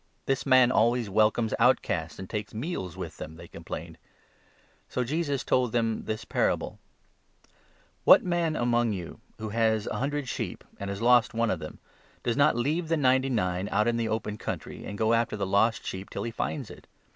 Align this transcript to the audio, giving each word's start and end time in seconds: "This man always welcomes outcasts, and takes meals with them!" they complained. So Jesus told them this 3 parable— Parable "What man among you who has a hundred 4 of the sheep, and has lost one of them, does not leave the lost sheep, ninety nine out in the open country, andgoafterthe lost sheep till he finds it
"This 0.25 0.47
man 0.47 0.71
always 0.71 1.11
welcomes 1.11 1.53
outcasts, 1.59 2.17
and 2.17 2.27
takes 2.27 2.55
meals 2.55 2.97
with 2.97 3.17
them!" 3.17 3.35
they 3.37 3.47
complained. 3.47 3.99
So 4.89 5.03
Jesus 5.03 5.43
told 5.43 5.73
them 5.73 6.05
this 6.05 6.21
3 6.23 6.27
parable— 6.29 6.67
Parable 6.67 6.79
"What 8.05 8.23
man 8.23 8.55
among 8.55 8.93
you 8.93 9.19
who 9.37 9.49
has 9.49 9.85
a 9.85 9.97
hundred 9.97 10.21
4 10.21 10.21
of 10.21 10.23
the 10.23 10.27
sheep, 10.29 10.63
and 10.79 10.89
has 10.89 11.03
lost 11.03 11.35
one 11.35 11.51
of 11.51 11.59
them, 11.59 11.77
does 12.23 12.35
not 12.35 12.55
leave 12.55 12.87
the 12.87 12.95
lost 12.95 12.95
sheep, 12.97 13.01
ninety 13.03 13.29
nine 13.29 13.69
out 13.69 13.87
in 13.87 13.97
the 13.97 14.09
open 14.09 14.39
country, 14.39 14.79
andgoafterthe 14.87 15.47
lost 15.47 15.85
sheep 15.85 16.09
till 16.09 16.23
he 16.23 16.31
finds 16.31 16.71
it 16.71 16.87